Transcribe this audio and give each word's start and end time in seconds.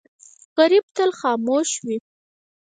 غریب 0.57 0.85
تل 0.95 1.09
خاموش 1.19 1.69
وي 1.85 1.97